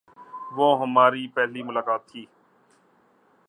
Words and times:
وہ 0.55 0.67
ہماری 0.81 1.27
پہلی 1.27 1.63
ملاقات 1.63 2.05
تھی۔ 2.05 2.25